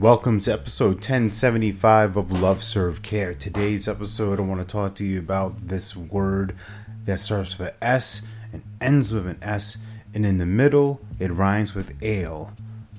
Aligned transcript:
Welcome 0.00 0.40
to 0.40 0.52
episode 0.54 0.94
1075 0.94 2.16
of 2.16 2.32
Love 2.32 2.62
Serve 2.62 3.02
Care. 3.02 3.34
Today's 3.34 3.86
episode, 3.86 4.40
I 4.40 4.42
want 4.44 4.62
to 4.62 4.66
talk 4.66 4.94
to 4.94 5.04
you 5.04 5.18
about 5.18 5.68
this 5.68 5.94
word 5.94 6.56
that 7.04 7.20
starts 7.20 7.58
with 7.58 7.68
an 7.68 7.74
S 7.82 8.26
and 8.50 8.62
ends 8.80 9.12
with 9.12 9.26
an 9.26 9.38
S, 9.42 9.76
and 10.14 10.24
in 10.24 10.38
the 10.38 10.46
middle, 10.46 11.02
it 11.18 11.30
rhymes 11.30 11.74
with 11.74 12.02
ale. 12.02 12.54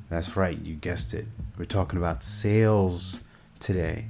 That's 0.09 0.37
right, 0.37 0.59
you 0.63 0.75
guessed 0.75 1.15
it. 1.15 1.25
We're 1.57 1.65
talking 1.65 1.97
about 1.97 2.23
sales 2.23 3.23
today. 3.59 4.05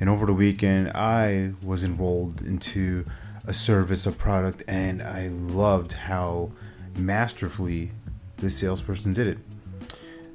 And 0.00 0.10
over 0.10 0.26
the 0.26 0.32
weekend, 0.32 0.90
I 0.96 1.52
was 1.64 1.84
enrolled 1.84 2.42
into 2.42 3.04
a 3.46 3.54
service, 3.54 4.04
a 4.04 4.10
product, 4.10 4.64
and 4.66 5.00
I 5.00 5.28
loved 5.28 5.92
how 5.92 6.50
masterfully 6.96 7.92
the 8.38 8.50
salesperson 8.50 9.12
did 9.12 9.28
it. 9.28 9.38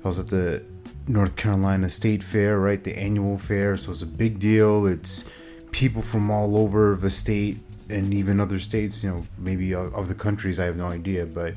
I 0.06 0.08
was 0.08 0.20
at 0.20 0.28
the 0.28 0.64
North 1.08 1.36
Carolina 1.36 1.90
State 1.90 2.24
Fair, 2.24 2.60
right? 2.60 2.84
The 2.84 2.98
annual 2.98 3.38
fair. 3.38 3.78
So 3.78 3.92
it's 3.92 4.02
a 4.02 4.08
big 4.08 4.40
deal. 4.40 4.86
It's 4.86 5.30
people 5.72 6.02
from 6.02 6.30
all 6.30 6.58
over 6.58 6.96
the 6.96 7.10
state 7.10 7.60
and 7.90 8.14
even 8.14 8.40
other 8.40 8.60
states, 8.60 9.04
you 9.04 9.10
know, 9.10 9.24
maybe 9.38 9.74
of 9.74 10.08
the 10.08 10.16
countries. 10.16 10.60
I 10.60 10.66
have 10.66 10.78
no 10.78 10.88
idea, 10.88 11.26
but 11.26 11.56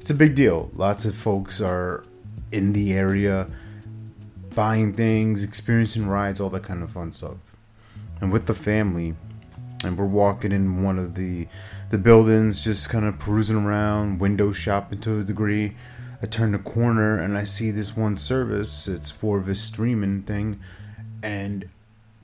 it's 0.00 0.10
a 0.10 0.14
big 0.14 0.34
deal. 0.34 0.70
Lots 0.74 1.04
of 1.04 1.14
folks 1.14 1.60
are 1.60 2.04
in 2.50 2.72
the 2.72 2.92
area 2.92 3.48
buying 4.54 4.92
things, 4.92 5.44
experiencing 5.44 6.06
rides, 6.06 6.40
all 6.40 6.50
that 6.50 6.62
kind 6.62 6.82
of 6.82 6.90
fun 6.90 7.12
stuff. 7.12 7.38
And 8.20 8.30
with 8.32 8.46
the 8.46 8.54
family, 8.54 9.14
and 9.84 9.98
we're 9.98 10.06
walking 10.06 10.52
in 10.52 10.82
one 10.82 10.98
of 10.98 11.14
the 11.14 11.48
the 11.90 11.98
buildings, 11.98 12.58
just 12.58 12.88
kind 12.88 13.04
of 13.04 13.18
perusing 13.18 13.56
around, 13.56 14.18
window 14.18 14.50
shopping 14.52 15.00
to 15.00 15.20
a 15.20 15.24
degree. 15.24 15.76
I 16.22 16.26
turn 16.26 16.52
the 16.52 16.58
corner 16.58 17.18
and 17.18 17.36
I 17.36 17.42
see 17.42 17.72
this 17.72 17.96
one 17.96 18.16
service. 18.16 18.86
It's 18.86 19.10
for 19.10 19.40
this 19.40 19.60
streaming 19.60 20.22
thing, 20.22 20.60
and 21.22 21.68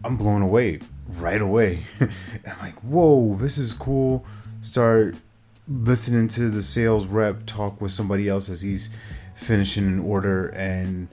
I'm 0.04 0.16
blown 0.16 0.40
away 0.40 0.80
right 1.08 1.40
away. 1.40 1.86
I'm 2.00 2.58
like, 2.60 2.78
whoa, 2.80 3.36
this 3.36 3.58
is 3.58 3.72
cool. 3.72 4.24
Start 4.60 5.16
listening 5.66 6.28
to 6.28 6.48
the 6.48 6.62
sales 6.62 7.06
rep 7.06 7.44
talk 7.44 7.80
with 7.80 7.90
somebody 7.90 8.28
else 8.28 8.48
as 8.48 8.62
he's 8.62 8.90
finishing 9.34 9.86
an 9.86 9.98
order, 9.98 10.48
and 10.48 11.08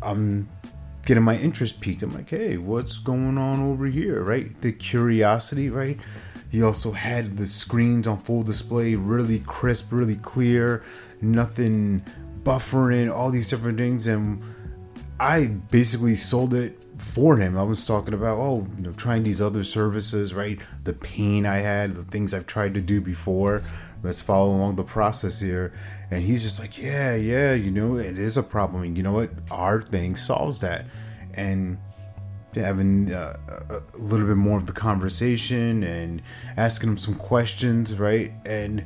I'm 0.00 0.48
getting 1.04 1.24
my 1.24 1.36
interest 1.36 1.80
peaked. 1.80 2.02
I'm 2.02 2.14
like, 2.14 2.30
hey, 2.30 2.56
what's 2.56 2.98
going 2.98 3.36
on 3.36 3.60
over 3.60 3.86
here, 3.86 4.22
right? 4.22 4.60
The 4.60 4.72
curiosity, 4.72 5.70
right? 5.70 5.98
He 6.50 6.62
also 6.62 6.92
had 6.92 7.36
the 7.36 7.46
screens 7.46 8.06
on 8.06 8.18
full 8.18 8.42
display, 8.42 8.94
really 8.94 9.40
crisp, 9.40 9.92
really 9.92 10.16
clear, 10.16 10.82
nothing 11.20 12.04
buffering, 12.44 13.14
all 13.14 13.30
these 13.30 13.50
different 13.50 13.78
things, 13.78 14.06
and 14.06 14.42
I 15.20 15.46
basically 15.46 16.16
sold 16.16 16.54
it 16.54 16.82
for 16.96 17.38
him. 17.38 17.56
I 17.56 17.62
was 17.62 17.86
talking 17.86 18.14
about, 18.14 18.38
oh, 18.38 18.66
you 18.76 18.82
know, 18.82 18.92
trying 18.92 19.22
these 19.22 19.40
other 19.40 19.64
services, 19.64 20.34
right? 20.34 20.60
The 20.84 20.92
pain 20.92 21.46
I 21.46 21.58
had, 21.58 21.94
the 21.94 22.04
things 22.04 22.34
I've 22.34 22.46
tried 22.46 22.74
to 22.74 22.80
do 22.80 23.00
before. 23.00 23.62
Let's 24.02 24.20
follow 24.20 24.54
along 24.54 24.76
the 24.76 24.84
process 24.84 25.40
here. 25.40 25.72
And 26.10 26.22
he's 26.22 26.42
just 26.42 26.58
like, 26.58 26.78
yeah, 26.78 27.14
yeah, 27.14 27.52
you 27.52 27.70
know, 27.70 27.96
it 27.96 28.18
is 28.18 28.36
a 28.36 28.42
problem. 28.42 28.82
And 28.82 28.96
you 28.96 29.02
know 29.02 29.12
what? 29.12 29.30
Our 29.50 29.82
thing 29.82 30.16
solves 30.16 30.60
that. 30.60 30.86
And 31.34 31.78
having 32.54 33.12
uh, 33.12 33.36
a 33.70 33.98
little 33.98 34.26
bit 34.26 34.36
more 34.36 34.56
of 34.56 34.66
the 34.66 34.72
conversation 34.72 35.82
and 35.82 36.22
asking 36.56 36.90
him 36.90 36.96
some 36.96 37.14
questions, 37.14 37.98
right? 37.98 38.32
And 38.46 38.84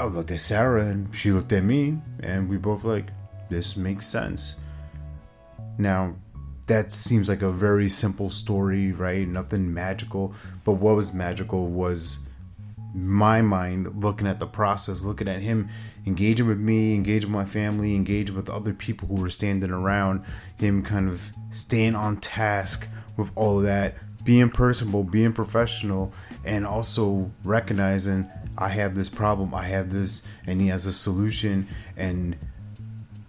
I 0.00 0.06
looked 0.06 0.30
at 0.30 0.40
Sarah 0.40 0.86
and 0.86 1.14
she 1.14 1.30
looked 1.30 1.52
at 1.52 1.62
me, 1.62 1.98
and 2.20 2.48
we 2.48 2.56
both 2.56 2.84
like, 2.84 3.08
this 3.50 3.76
makes 3.76 4.06
sense. 4.06 4.56
Now, 5.76 6.14
that 6.68 6.90
seems 6.90 7.28
like 7.28 7.42
a 7.42 7.52
very 7.52 7.90
simple 7.90 8.30
story, 8.30 8.92
right? 8.92 9.28
Nothing 9.28 9.74
magical. 9.74 10.32
But 10.64 10.74
what 10.74 10.96
was 10.96 11.12
magical 11.12 11.66
was 11.66 12.20
my 12.94 13.42
mind 13.42 14.02
looking 14.02 14.26
at 14.26 14.38
the 14.40 14.46
process, 14.46 15.02
looking 15.02 15.28
at 15.28 15.40
him 15.40 15.68
engaging 16.06 16.46
with 16.46 16.58
me, 16.58 16.94
engaging 16.94 17.30
with 17.30 17.38
my 17.38 17.44
family, 17.44 17.94
engaging 17.94 18.34
with 18.34 18.48
other 18.48 18.72
people 18.72 19.06
who 19.06 19.16
were 19.16 19.28
standing 19.28 19.70
around, 19.70 20.24
him 20.56 20.82
kind 20.82 21.10
of 21.10 21.30
staying 21.50 21.94
on 21.94 22.16
task 22.16 22.88
with 23.18 23.30
all 23.34 23.58
of 23.58 23.64
that, 23.64 23.96
being 24.24 24.48
personable, 24.48 25.04
being 25.04 25.34
professional, 25.34 26.10
and 26.42 26.66
also 26.66 27.30
recognizing 27.44 28.30
I 28.58 28.68
have 28.70 28.94
this 28.94 29.08
problem, 29.08 29.54
I 29.54 29.64
have 29.64 29.90
this, 29.90 30.22
and 30.46 30.60
he 30.60 30.68
has 30.68 30.86
a 30.86 30.92
solution, 30.92 31.68
and 31.96 32.36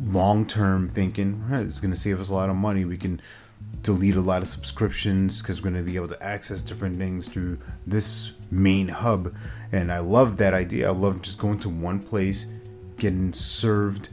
long 0.03 0.45
term 0.45 0.89
thinking, 0.89 1.47
right, 1.47 1.65
it's 1.65 1.79
going 1.79 1.93
to 1.93 1.99
save 1.99 2.19
us 2.19 2.29
a 2.29 2.33
lot 2.33 2.49
of 2.49 2.55
money. 2.55 2.85
We 2.85 2.97
can 2.97 3.21
delete 3.81 4.15
a 4.15 4.21
lot 4.21 4.41
of 4.41 4.47
subscriptions 4.47 5.41
because 5.41 5.61
we're 5.61 5.71
going 5.71 5.83
to 5.83 5.91
be 5.91 5.95
able 5.95 6.07
to 6.07 6.23
access 6.23 6.61
different 6.61 6.97
things 6.97 7.27
through 7.27 7.59
this 7.85 8.31
main 8.49 8.87
hub. 8.87 9.33
And 9.71 9.91
I 9.91 9.99
love 9.99 10.37
that 10.37 10.53
idea. 10.53 10.87
I 10.87 10.91
love 10.91 11.21
just 11.21 11.39
going 11.39 11.59
to 11.59 11.69
one 11.69 11.99
place, 11.99 12.51
getting 12.97 13.33
served 13.33 14.09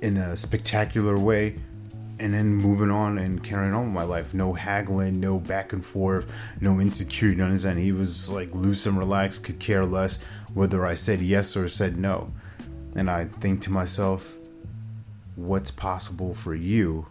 in 0.00 0.16
a 0.16 0.36
spectacular 0.36 1.18
way, 1.18 1.58
and 2.20 2.34
then 2.34 2.54
moving 2.54 2.90
on 2.90 3.18
and 3.18 3.42
carrying 3.42 3.72
on 3.72 3.86
with 3.86 3.94
my 3.94 4.02
life. 4.02 4.34
No 4.34 4.52
haggling, 4.52 5.18
no 5.18 5.38
back 5.38 5.72
and 5.72 5.84
forth, 5.84 6.30
no 6.60 6.78
insecurity 6.78 7.40
on 7.40 7.50
his 7.50 7.64
end. 7.64 7.80
He 7.80 7.92
was 7.92 8.30
like 8.30 8.54
loose 8.54 8.84
and 8.86 8.98
relaxed, 8.98 9.42
could 9.42 9.58
care 9.58 9.86
less 9.86 10.22
whether 10.52 10.84
I 10.84 10.94
said 10.94 11.22
yes 11.22 11.56
or 11.56 11.68
said 11.68 11.98
no. 11.98 12.32
And 12.94 13.10
I 13.10 13.24
think 13.24 13.62
to 13.62 13.70
myself, 13.70 14.36
what's 15.34 15.70
possible 15.70 16.34
for 16.34 16.54
you 16.54 17.06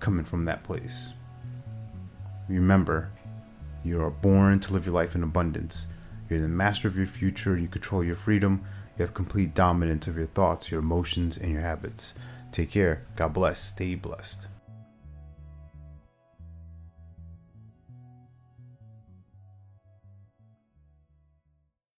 coming 0.00 0.24
from 0.24 0.44
that 0.46 0.64
place? 0.64 1.12
Remember, 2.48 3.10
you 3.84 4.02
are 4.02 4.10
born 4.10 4.58
to 4.60 4.72
live 4.72 4.86
your 4.86 4.94
life 4.94 5.14
in 5.14 5.22
abundance. 5.22 5.86
You're 6.28 6.40
the 6.40 6.48
master 6.48 6.88
of 6.88 6.96
your 6.96 7.06
future. 7.06 7.56
You 7.56 7.68
control 7.68 8.02
your 8.02 8.16
freedom. 8.16 8.64
You 8.98 9.04
have 9.04 9.14
complete 9.14 9.54
dominance 9.54 10.08
of 10.08 10.16
your 10.16 10.26
thoughts, 10.26 10.70
your 10.70 10.80
emotions, 10.80 11.36
and 11.36 11.52
your 11.52 11.60
habits. 11.60 12.14
Take 12.52 12.70
care. 12.70 13.06
God 13.16 13.32
bless. 13.34 13.60
Stay 13.60 13.94
blessed. 13.94 14.46